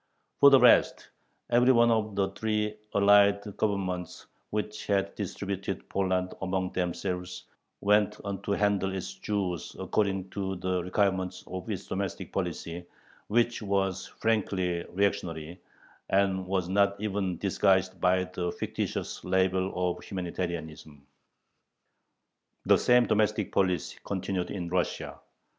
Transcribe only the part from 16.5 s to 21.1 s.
not even disguised by the fictitious label of humanitarianism.